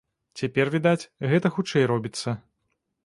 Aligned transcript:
Цяпер, 0.39 0.71
відаць, 0.75 1.09
гэта 1.33 1.47
хутчэй 1.59 1.85
робіцца. 1.93 2.37